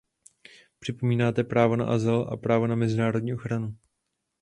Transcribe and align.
Připomínáte 0.79 1.43
právo 1.43 1.75
na 1.75 1.85
azyl, 1.85 2.37
právo 2.37 2.67
na 2.67 2.75
mezinárodní 2.75 3.33
ochranu. 3.33 3.77